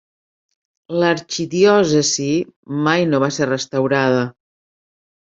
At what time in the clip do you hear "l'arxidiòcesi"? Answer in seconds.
1.01-2.29